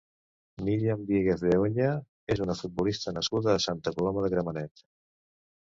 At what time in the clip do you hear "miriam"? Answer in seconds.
0.69-1.03